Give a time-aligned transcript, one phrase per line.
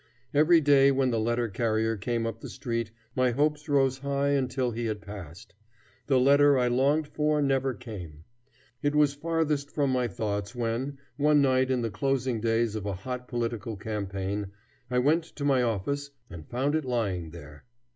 [0.33, 4.71] Every day, when the letter carrier came up the street, my hopes rose high until
[4.71, 5.53] he had passed.
[6.07, 8.23] The letter I longed for never came.
[8.81, 12.93] It was farthest from my thoughts when, one night in the closing days of a
[12.93, 14.47] hot political campaign,
[14.89, 17.65] I went to my office and found it lying there.